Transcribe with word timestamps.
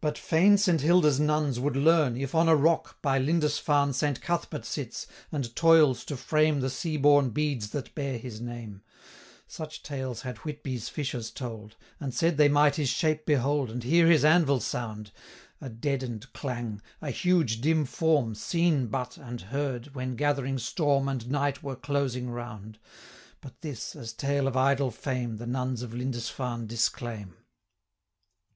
But 0.00 0.18
fain 0.18 0.58
Saint 0.58 0.80
Hilda's 0.80 1.20
nuns 1.20 1.60
would 1.60 1.76
learn 1.76 2.16
If, 2.16 2.34
on 2.34 2.48
a 2.48 2.56
rock, 2.56 3.00
by 3.00 3.20
Lindisfarne, 3.20 3.92
Saint 3.92 4.20
Cuthbert 4.20 4.64
sits, 4.64 5.06
and 5.30 5.54
toils 5.54 6.04
to 6.06 6.16
frame 6.16 6.54
300 6.54 6.60
The 6.62 6.70
sea 6.70 6.96
born 6.96 7.30
beads 7.30 7.70
that 7.70 7.94
bear 7.94 8.18
his 8.18 8.40
name: 8.40 8.82
Such 9.46 9.84
tales 9.84 10.22
had 10.22 10.38
Whitby's 10.38 10.88
fishers 10.88 11.30
told, 11.30 11.76
And 12.00 12.12
said 12.12 12.38
they 12.38 12.48
might 12.48 12.74
his 12.74 12.88
shape 12.88 13.24
behold, 13.24 13.70
And 13.70 13.84
hear 13.84 14.08
his 14.08 14.24
anvil 14.24 14.58
sound; 14.58 15.12
A 15.60 15.68
deaden'd 15.70 16.32
clang, 16.32 16.82
a 17.00 17.12
huge 17.12 17.60
dim 17.60 17.84
form, 17.84 18.34
305 18.34 18.36
Seen 18.36 18.86
but, 18.88 19.16
and 19.16 19.42
heard, 19.42 19.94
when 19.94 20.16
gathering 20.16 20.58
storm 20.58 21.08
And 21.08 21.30
night 21.30 21.62
were 21.62 21.76
closing 21.76 22.30
round. 22.30 22.80
But 23.40 23.60
this, 23.60 23.94
as 23.94 24.12
tale 24.12 24.48
of 24.48 24.56
idle 24.56 24.90
fame, 24.90 25.36
The 25.36 25.46
nuns 25.46 25.82
of 25.82 25.94
Lindisfarne 25.94 26.66
disclaim. 26.66 27.36